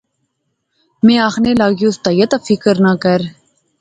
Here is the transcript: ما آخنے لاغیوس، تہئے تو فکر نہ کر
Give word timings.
ما 1.05 1.15
آخنے 1.27 1.51
لاغیوس، 1.59 1.95
تہئے 2.03 2.25
تو 2.31 2.37
فکر 2.47 2.75
نہ 2.85 2.91
کر 3.03 3.19